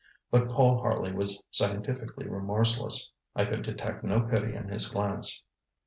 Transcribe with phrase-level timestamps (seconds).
[0.31, 3.11] But Paul Harley was scientifically remorseless.
[3.35, 5.43] I could detect no pity in his glance.